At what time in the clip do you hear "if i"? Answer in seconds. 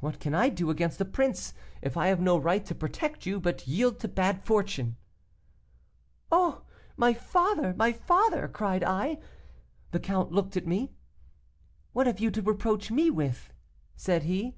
1.82-2.06